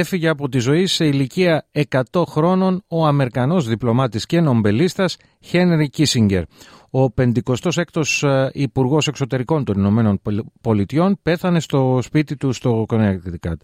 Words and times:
Έφυγε 0.00 0.28
από 0.28 0.48
τη 0.48 0.58
ζωή 0.58 0.86
σε 0.86 1.06
ηλικία 1.06 1.66
100 2.12 2.22
χρόνων 2.26 2.84
ο 2.88 3.06
Αμερικανός 3.06 3.68
διπλωμάτης 3.68 4.26
και 4.26 4.40
νομπελίστας 4.40 5.16
Χένρι 5.40 5.88
Κίσιγκερ. 5.88 6.42
Ο 6.90 7.04
56ος 7.16 8.28
ε, 8.28 8.48
Υπουργός 8.52 9.06
Εξωτερικών 9.06 9.64
των 9.64 9.78
Ηνωμένων 9.78 10.20
Πολιτειών 10.60 11.18
πέθανε 11.22 11.60
στο 11.60 11.98
σπίτι 12.02 12.36
του 12.36 12.52
στο 12.52 12.86
Connecticut. 12.88 13.54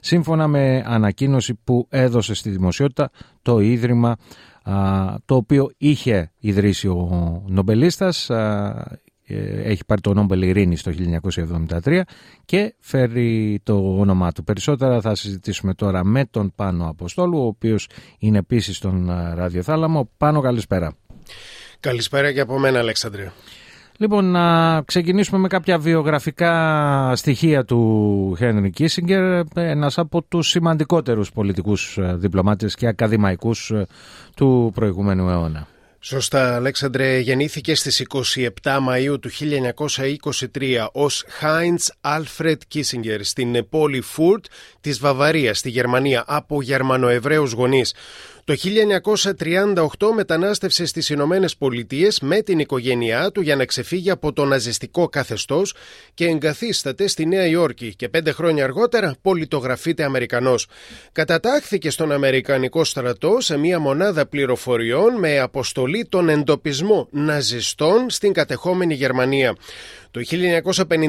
Σύμφωνα 0.00 0.48
με 0.48 0.82
ανακοίνωση 0.86 1.54
που 1.64 1.86
έδωσε 1.90 2.34
στη 2.34 2.50
δημοσιότητα 2.50 3.10
το 3.42 3.60
Ίδρυμα 3.60 4.16
το 5.24 5.34
οποίο 5.34 5.70
είχε 5.76 6.32
ιδρύσει 6.38 6.88
ο 6.88 7.42
νομπελίστας 7.46 8.30
ε, 8.30 9.00
έχει 9.64 9.84
πάρει 9.84 10.00
το 10.00 10.14
Νόμπελ 10.14 10.42
Ειρήνης 10.42 10.82
το 10.82 10.92
1973 11.84 12.00
και 12.44 12.74
φέρει 12.80 13.60
το 13.62 13.96
όνομά 13.98 14.32
του. 14.32 14.44
Περισσότερα 14.44 15.00
θα 15.00 15.14
συζητήσουμε 15.14 15.74
τώρα 15.74 16.04
με 16.04 16.24
τον 16.24 16.52
Πάνο 16.56 16.88
Αποστόλου, 16.88 17.38
ο 17.38 17.46
οποίος 17.46 17.88
είναι 18.18 18.38
επίσης 18.38 18.76
στον 18.76 19.10
ε, 19.10 19.34
ραδιοθάλαμο. 19.34 20.10
Πάνο, 20.16 20.40
καλησπέρα. 20.40 20.96
Καλησπέρα 21.80 22.32
και 22.32 22.40
από 22.40 22.58
μένα, 22.58 22.78
Αλέξανδρε. 22.78 23.32
Λοιπόν, 23.98 24.24
να 24.24 24.82
ξεκινήσουμε 24.82 25.38
με 25.38 25.48
κάποια 25.48 25.78
βιογραφικά 25.78 27.12
στοιχεία 27.16 27.64
του 27.64 28.34
Χένρι 28.38 28.70
Κίσιγκερ, 28.70 29.42
ένας 29.54 29.98
από 29.98 30.22
τους 30.22 30.48
σημαντικότερους 30.48 31.32
πολιτικούς 31.32 31.98
ε, 31.98 32.14
διπλωμάτες 32.16 32.74
και 32.74 32.86
ακαδημαϊκούς 32.86 33.70
ε, 33.70 33.86
του 34.36 34.70
προηγούμενου 34.74 35.28
αιώνα. 35.28 35.66
Σωστά, 36.06 36.54
Αλέξανδρε, 36.54 37.18
γεννήθηκε 37.18 37.74
στις 37.74 38.06
27 38.08 38.48
Μαΐου 38.62 39.20
του 39.20 39.30
1923 40.52 40.86
ως 40.92 41.24
Χάιντς 41.28 41.92
Άλφρετ 42.00 42.62
Κίσιγκερ 42.68 43.24
στην 43.24 43.68
πόλη 43.68 44.00
Φουρτ 44.00 44.44
της 44.80 44.98
Βαβαρίας 44.98 45.58
στη 45.58 45.70
Γερμανία 45.70 46.24
από 46.26 46.62
Γερμανοεβραίους 46.62 47.52
γονείς. 47.52 47.94
Το 48.46 48.54
1938 49.98 50.12
μετανάστευσε 50.14 50.86
στις 50.86 51.08
Ηνωμένες 51.08 51.56
Πολιτείες 51.56 52.20
με 52.20 52.40
την 52.40 52.58
οικογένειά 52.58 53.30
του 53.30 53.40
για 53.40 53.56
να 53.56 53.64
ξεφύγει 53.64 54.10
από 54.10 54.32
το 54.32 54.44
ναζιστικό 54.44 55.08
καθεστώς 55.08 55.74
και 56.14 56.26
εγκαθίσταται 56.26 57.06
στη 57.06 57.26
Νέα 57.26 57.46
Υόρκη 57.46 57.94
και 57.94 58.08
πέντε 58.08 58.32
χρόνια 58.32 58.64
αργότερα 58.64 59.14
πολιτογραφείται 59.22 60.04
Αμερικανός. 60.04 60.66
Κατατάχθηκε 61.12 61.90
στον 61.90 62.12
Αμερικανικό 62.12 62.84
στρατό 62.84 63.36
σε 63.40 63.56
μια 63.56 63.78
μονάδα 63.78 64.26
πληροφοριών 64.26 65.18
με 65.18 65.38
αποστολή 65.38 66.06
τον 66.08 66.28
εντοπισμό 66.28 67.08
ναζιστών 67.10 68.10
στην 68.10 68.32
κατεχόμενη 68.32 68.94
Γερμανία. 68.94 69.56
Το 70.10 70.20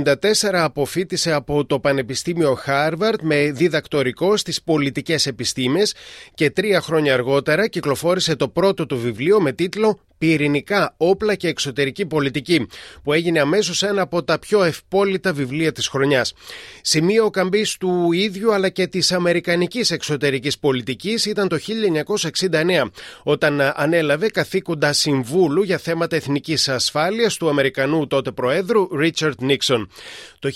1954 0.02 0.14
αποφύτησε 0.54 1.32
από 1.32 1.66
το 1.66 1.80
Πανεπιστήμιο 1.80 2.54
Χάρβαρτ 2.54 3.22
με 3.22 3.52
διδακτορικό 3.52 4.38
στις 4.38 4.62
πολιτικές 4.62 5.26
επιστήμες 5.26 5.96
και 6.34 6.50
τρία 6.50 6.82
χρόνια 6.82 7.14
αργότερα 7.14 7.24
κυκλοφόρησε 7.68 8.36
το 8.36 8.48
πρώτο 8.48 8.86
του 8.86 9.00
βιβλίο 9.00 9.42
με 9.42 9.52
τίτλο 9.52 10.00
Πυρηνικά 10.18 10.94
όπλα 10.98 11.36
και 11.36 11.48
εξωτερική 11.48 12.06
πολιτική, 12.06 12.68
που 13.04 13.14
έγινε 13.14 13.40
αμέσως 13.40 13.84
ένα 13.84 14.02
από 14.02 14.24
τα 14.24 14.40
πιο 14.40 14.64
ευπόλυτα 14.64 15.34
βιβλία 15.34 15.72
της 15.72 15.88
χρονιάς. 15.88 16.34
Σημείο 16.82 17.30
καμπής 17.30 17.78
του 17.78 18.12
ίδιου 18.12 18.54
αλλά 18.54 18.70
και 18.70 18.88
της 18.88 19.12
Αμερικανικής 19.12 19.92
εξωτερικής 19.92 20.60
πολιτικής 20.60 21.26
ήταν 21.26 21.48
το 21.48 21.58
1969, 21.58 22.92
όταν 23.24 23.74
ανέλαβε 23.76 24.30
καθήκοντα 24.30 24.94
συμβούλου 24.94 25.64
για 25.64 25.78
θέματα 25.78 26.16
εθνικής 26.16 26.70
ασφάλειας 26.70 27.38
του 27.38 27.50
Αμερικανού 27.50 28.08
τότε 28.08 28.32
Προέδρου 28.32 28.98
Ρίτσαρντ 28.98 29.42
Νίξον. 29.42 29.90
Το 30.40 30.50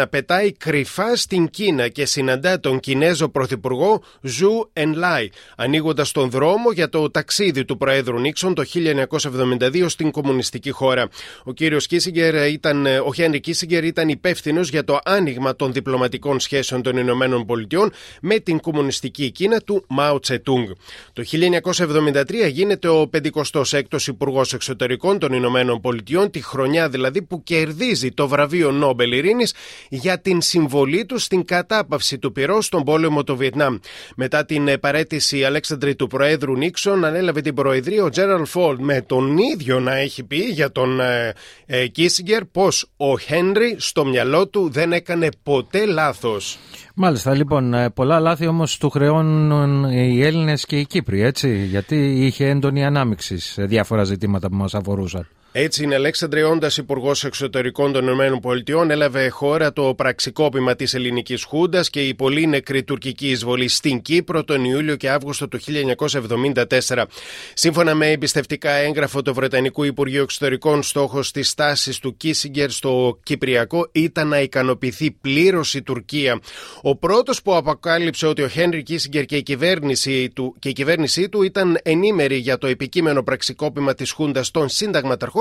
1971 0.00 0.04
πετάει 0.10 0.52
κρυφά 0.52 1.16
στην 1.16 1.48
Κίνα 1.50 1.88
και 1.88 2.04
συναντά 2.06 2.60
τον 2.60 2.80
Κινέζο 2.80 3.28
Πρωθυπουργό 3.28 4.02
Ζου 4.22 4.70
Ενλάι, 4.72 5.28
ανοίγοντας 5.56 6.12
τον 6.12 6.30
δρόμο 6.30 6.72
για 6.72 6.88
το 6.88 7.10
ταξίδι 7.10 7.64
του 7.64 7.76
Προέδρου 7.76 8.18
Νίξον 8.18 8.36
το 8.40 8.62
1972 8.74 9.84
στην 9.88 10.10
κομμουνιστική 10.10 10.70
χώρα. 10.70 11.08
Ο 11.44 11.52
κύριος 11.52 11.86
Κίσιγκερ 11.86 12.50
ήταν, 12.50 12.86
ο 13.06 13.14
Χένρι 13.14 13.40
Κίσιγκερ 13.40 13.84
ήταν 13.84 14.08
υπεύθυνος 14.08 14.68
για 14.68 14.84
το 14.84 14.98
άνοιγμα 15.04 15.56
των 15.56 15.72
διπλωματικών 15.72 16.40
σχέσεων 16.40 16.82
των 16.82 16.96
Ηνωμένων 16.96 17.46
Πολιτειών 17.46 17.92
με 18.20 18.38
την 18.38 18.60
κομμουνιστική 18.60 19.30
Κίνα 19.30 19.60
του 19.60 19.84
Μάο 19.88 20.20
Τσετούγκ. 20.20 20.68
Το 21.12 21.24
1973 21.30 22.24
γίνεται 22.50 22.88
ο 22.88 23.10
56ο 23.22 24.06
Υπουργός 24.06 24.52
Εξωτερικών 24.52 25.18
των 25.18 25.32
Ηνωμένων 25.32 25.80
Πολιτειών, 25.80 26.30
τη 26.30 26.42
χρονιά 26.42 26.88
δηλαδή 26.88 27.22
που 27.22 27.42
κερδίζει 27.42 28.10
το 28.10 28.28
βραβείο 28.28 28.70
Νόμπελ 28.70 29.12
Ειρήνης 29.12 29.54
για 29.88 30.20
την 30.20 30.40
συμβολή 30.40 31.04
του 31.04 31.18
στην 31.18 31.44
κατάπαυση 31.44 32.18
του 32.18 32.32
πυρό 32.32 32.62
στον 32.62 32.84
πόλεμο 32.84 33.24
του 33.24 33.36
Βιετνάμ. 33.36 33.76
Μετά 34.16 34.44
την 34.44 34.80
παρέτηση 34.80 35.44
Αλέξανδρη 35.44 35.94
του 35.94 36.06
Προέδρου 36.06 36.56
Νίξον, 36.56 37.04
ανέλαβε 37.04 37.40
την 37.40 37.54
Προεδρία 37.54 38.04
ο 38.04 38.08
με 38.78 39.00
τον 39.00 39.36
ίδιο 39.38 39.80
να 39.80 39.96
έχει 39.96 40.24
πει 40.24 40.36
για 40.36 40.72
τον 40.72 41.00
ε, 41.00 41.32
ε, 41.66 41.86
Κίσιγκερ 41.86 42.44
πως 42.44 42.90
ο 42.96 43.18
Χένρι 43.18 43.76
στο 43.78 44.04
μυαλό 44.04 44.48
του 44.48 44.70
δεν 44.70 44.92
έκανε 44.92 45.28
ποτέ 45.42 45.86
λάθος. 45.86 46.58
Μάλιστα, 46.94 47.34
λοιπόν, 47.34 47.74
ε, 47.74 47.90
πολλά 47.90 48.20
λάθη 48.20 48.46
όμως 48.46 48.78
του 48.78 48.90
χρεώνουν 48.90 49.84
οι 49.84 50.22
Έλληνες 50.22 50.64
και 50.64 50.78
οι 50.78 50.86
Κύπροι, 50.86 51.22
έτσι, 51.22 51.64
γιατί 51.64 52.26
είχε 52.26 52.48
έντονη 52.48 52.84
ανάμειξη 52.84 53.38
σε 53.38 53.64
διάφορα 53.64 54.04
ζητήματα 54.04 54.48
που 54.48 54.56
μας 54.56 54.74
αφορούσαν. 54.74 55.28
Έτσι 55.52 55.82
είναι, 55.82 55.94
Αλέξανδρε, 55.94 56.42
όντας 56.42 56.76
Υπουργός 56.76 57.24
Εξωτερικών 57.24 57.92
των 57.92 58.08
ΗΠΑ, 58.08 58.86
έλαβε 58.88 59.28
χώρα 59.28 59.72
το 59.72 59.94
πραξικόπημα 59.96 60.74
της 60.74 60.94
ελληνικής 60.94 61.44
Χούντας 61.44 61.90
και 61.90 62.06
η 62.06 62.14
πολύ 62.14 62.46
νεκρή 62.46 62.82
τουρκική 62.82 63.30
εισβολή 63.30 63.68
στην 63.68 64.02
Κύπρο 64.02 64.44
τον 64.44 64.64
Ιούλιο 64.64 64.96
και 64.96 65.10
Αύγουστο 65.10 65.48
του 65.48 65.58
1974. 65.58 67.04
Σύμφωνα 67.54 67.94
με 67.94 68.10
εμπιστευτικά 68.10 68.70
έγγραφο 68.70 69.22
του 69.22 69.34
Βρετανικού 69.34 69.84
Υπουργείου 69.84 70.22
Εξωτερικών, 70.22 70.82
στόχος 70.82 71.30
της 71.30 71.48
στάση 71.48 72.00
του 72.00 72.16
Κίσιγκερ 72.16 72.70
στο 72.70 73.18
Κυπριακό 73.22 73.88
ήταν 73.92 74.28
να 74.28 74.40
ικανοποιηθεί 74.40 75.10
πλήρως 75.10 75.74
η 75.74 75.82
Τουρκία. 75.82 76.40
Ο 76.82 76.96
πρώτος 76.96 77.42
που 77.42 77.54
αποκάλυψε 77.54 78.26
ότι 78.26 78.42
ο 78.42 78.48
Χένρι 78.48 78.82
Κίσιγκερ 78.82 79.24
και 79.24 79.36
η 79.36 79.42
κυβέρνησή 79.42 80.30
του, 80.34 80.54
και 80.58 80.68
η 80.68 80.72
κυβέρνησή 80.72 81.28
του 81.28 81.42
ήταν 81.42 81.78
ενήμεροι 81.82 82.36
για 82.36 82.58
το 82.58 82.66
επικείμενο 82.66 83.22
πραξικόπημα 83.22 83.94
της 83.94 84.10
Χούντας 84.10 84.50
των 84.50 84.68
Σύνταγματαρχών 84.68 85.37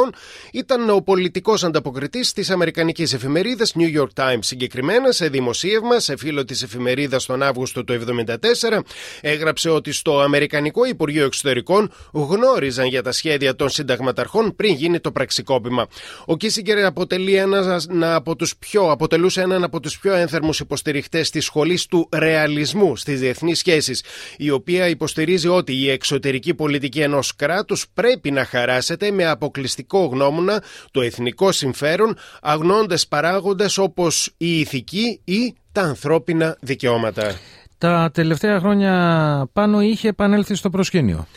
ήταν 0.53 0.90
ο 0.90 1.02
πολιτικός 1.02 1.63
ανταποκριτής 1.63 2.34
της 2.34 2.50
Αμερικανικής 2.50 3.13
εφημερίδας 3.13 3.74
New 3.75 4.00
York 4.00 4.24
Times. 4.24 4.40
Συγκεκριμένα, 4.40 5.12
σε 5.12 5.30
δημοσίευμα 5.30 6.00
σε 6.00 6.18
φίλο 6.18 6.46
της 6.46 6.63
εφημερίδας 6.63 7.25
τον 7.25 7.44
Αύγουστο 7.44 7.84
του 7.84 7.94
1974, 7.94 8.84
έγραψε 9.22 9.69
ότι 9.69 9.91
στο 9.91 10.19
Αμερικανικό 10.19 10.85
Υπουργείο 10.85 11.25
Εξωτερικών 11.25 11.91
γνώριζαν 12.12 12.85
για 12.88 13.03
τα 13.03 13.12
σχέδια 13.12 13.56
των 13.56 13.69
συνταγματαρχών 13.69 14.56
πριν 14.56 14.74
γίνει 14.74 15.00
το 15.00 15.12
πραξικόπημα. 15.12 15.88
Ο 16.25 16.38
Κίσιγκερ 16.38 16.85
αποτελεί 16.85 17.35
ένα 17.35 17.81
από 18.16 18.35
τους 18.35 18.56
πιο, 18.58 18.91
αποτελούσε 18.91 19.41
έναν 19.41 19.64
από 19.64 19.79
τους 19.79 20.00
πιο 20.00 20.14
ένθερμους 20.14 20.59
υποστηριχτές 20.59 21.29
της 21.29 21.46
σχολής 21.46 21.85
του 21.85 22.09
ρεαλισμού 22.16 22.96
στις 22.96 23.19
διεθνείς 23.19 23.58
σχέσεις, 23.58 24.03
η 24.38 24.50
οποία 24.50 24.88
υποστηρίζει 24.88 25.47
ότι 25.47 25.74
η 25.74 25.90
εξωτερική 25.90 26.53
πολιτική 26.53 27.00
ενός 27.00 27.35
κράτους 27.35 27.85
πρέπει 27.94 28.31
να 28.31 28.46
χαράσεται 28.46 29.12
με 29.12 29.25
αποκλειστικό 29.25 29.87
ηθικό 29.88 30.06
γνώμονα, 30.06 30.64
το 30.92 31.02
εθνικό 31.02 31.52
συμφέρον, 31.52 32.18
αγνώντας 32.42 33.08
παράγοντες 33.08 33.78
όπως 33.78 34.34
η 34.38 34.59
ηθική 34.59 35.22
ή 35.23 35.56
τα 35.72 35.82
ανθρώπινα 35.82 36.58
δικαιώματα. 36.59 37.40
Τα 37.78 38.12
τελευταία 38.14 38.59
χρόνια 38.59 39.50
πάνω 39.53 39.82
είχε 39.82 40.08
επανέλθει 40.08 40.56
στο 40.56 40.70
προσκήνιο. 40.70 41.28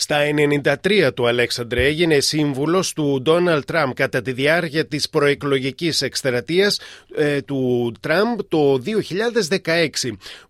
Στα 0.00 0.16
93 0.82 1.14
του 1.14 1.28
Αλέξανδρε 1.28 1.84
έγινε 1.84 2.20
σύμβουλος 2.20 2.92
του 2.92 3.20
Ντόναλτ 3.22 3.64
Τραμπ 3.64 3.92
κατά 3.92 4.22
τη 4.22 4.32
διάρκεια 4.32 4.86
της 4.86 5.08
προεκλογικής 5.08 6.02
εκστρατείας 6.02 6.80
ε, 7.16 7.40
του 7.40 7.92
Τραμπ 8.00 8.38
το 8.48 8.82
2016. 9.64 9.88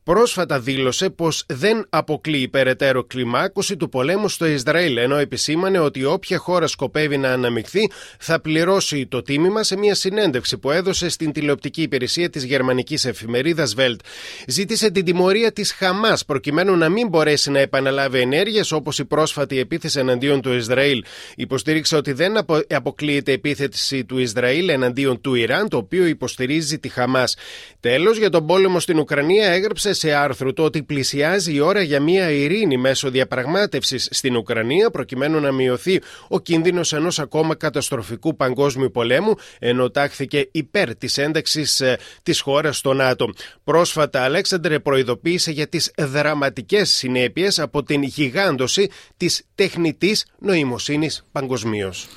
Πρόσφατα 0.03 0.61
δήλωσε 0.61 1.11
πως 1.11 1.45
δεν 1.49 1.87
αποκλείει 1.89 2.49
περαιτέρω 2.49 3.05
κλιμάκωση 3.05 3.77
του 3.77 3.89
πολέμου 3.89 4.29
στο 4.29 4.47
Ισραήλ, 4.47 4.97
ενώ 4.97 5.17
επισήμανε 5.17 5.79
ότι 5.79 6.05
όποια 6.05 6.39
χώρα 6.39 6.67
σκοπεύει 6.67 7.17
να 7.17 7.33
αναμειχθεί 7.33 7.91
θα 8.19 8.41
πληρώσει 8.41 9.06
το 9.06 9.23
τίμημα 9.23 9.62
σε 9.62 9.77
μια 9.77 9.94
συνέντευξη 9.94 10.59
που 10.59 10.71
έδωσε 10.71 11.09
στην 11.09 11.33
τηλεοπτική 11.33 11.83
υπηρεσία 11.83 12.31
της 12.31 12.44
γερμανικής 12.44 13.05
εφημερίδας 13.05 13.75
Welt. 13.79 13.99
Ζήτησε 14.47 14.91
την 14.91 15.05
τιμωρία 15.05 15.38
τιμωρία 15.38 15.52
της 15.52 15.73
Χαμάς 15.73 16.25
προκειμένου 16.25 16.76
να 16.76 16.88
μην 16.88 17.08
μπορέσει 17.08 17.50
να 17.50 17.58
επαναλάβει 17.58 18.19
ενέργειες 18.19 18.73
όπως 18.73 18.99
η 18.99 19.05
πρόσφατη 19.05 19.58
επίθεση 19.58 19.99
εναντίον 19.99 20.40
του 20.40 20.52
Ισραήλ. 20.52 21.05
Υποστήριξε 21.37 21.96
ότι 21.96 22.12
δεν 22.12 22.32
αποκλείεται 22.69 23.32
επίθεση 23.32 24.05
του 24.05 24.19
Ισραήλ 24.19 24.69
εναντίον 24.69 25.20
του 25.20 25.35
Ιράν, 25.35 25.69
το 25.69 25.76
οποίο 25.76 26.06
υποστηρίζει 26.06 26.79
τη 26.79 26.88
Χαμάς. 26.88 27.37
Τέλος, 27.81 28.19
για 28.19 28.31
τον 28.31 28.46
πόλεμο 28.46 28.81
στην 28.81 28.99
Ουκρανία, 28.99 29.50
έγραψε 29.50 29.93
σε 29.93 30.12
άρθρο 30.12 30.52
το 30.52 30.62
ότι 30.62 30.82
πλησιάζει 30.82 31.55
η 31.55 31.61
ώρα 31.61 31.82
για 31.82 32.00
μια 32.00 32.31
ειρήνη 32.31 32.76
μέσω 32.76 33.11
διαπραγμάτευσης 33.11 34.08
στην 34.11 34.37
Ουκρανία, 34.37 34.91
προκειμένου 34.91 35.41
να 35.41 35.52
μειωθεί 35.52 36.00
ο 36.29 36.41
κίνδυνος 36.41 36.93
ενός 36.93 37.19
ακόμα 37.19 37.55
καταστροφικού 37.55 38.37
παγκόσμιου 38.37 38.91
πολέμου, 38.91 39.34
ενώ 39.58 39.91
τάχθηκε 39.91 40.49
υπέρ 40.52 40.96
της 40.96 41.19
ένταξης 41.19 41.81
ε, 41.81 41.99
της 42.23 42.41
χώρας 42.41 42.76
στο 42.76 42.93
ΝΑΤΟ. 42.93 43.32
Πρόσφατα, 43.64 44.23
Αλέξανδρε 44.23 44.79
προειδοποίησε 44.79 45.26
για 45.37 45.69
τις 45.69 45.93
δραματικές 45.99 46.91
συνέπειες 46.91 47.59
από 47.59 47.83
την 47.83 48.03
γιγάντωση 48.03 48.91
της 49.17 49.45
τεχνητής 49.55 50.27
νοημοσύνης 50.39 51.25
παγκοσμίως. 51.33 52.09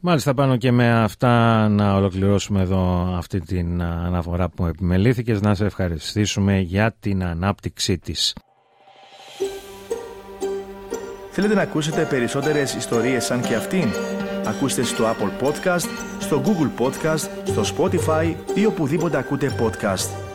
Μάλιστα 0.00 0.34
πάνω 0.34 0.56
και 0.56 0.70
με 0.70 1.02
αυτά 1.02 1.68
να 1.68 1.94
ολοκληρώσουμε 1.94 2.60
εδώ 2.60 3.14
αυτή 3.16 3.40
την 3.40 3.82
αναφορά 3.82 4.48
που 4.48 4.66
επιμελήθηκες 4.66 5.40
να 5.40 5.54
σε 5.54 5.64
ευχαριστήσουμε 5.64 6.58
για 6.58 6.96
την 7.00 7.24
ανάπτυξή 7.24 7.98
της. 7.98 8.34
Θέλετε 11.30 11.54
να 11.54 11.62
ακούσετε 11.62 12.06
περισσότερες 12.10 12.74
ιστορίες 12.74 13.24
σαν 13.24 13.40
και 13.40 13.54
αυτήν; 13.54 13.88
Ακούστε 14.46 14.82
στο 14.82 15.04
Apple 15.04 15.46
Podcast, 15.46 15.88
στο 16.18 16.42
Google 16.44 16.82
Podcast, 16.84 17.28
στο 17.44 17.62
Spotify 17.76 18.34
ή 18.54 18.66
οπουδήποτε 18.66 19.18
ακούτε 19.18 19.56
podcast. 19.60 20.25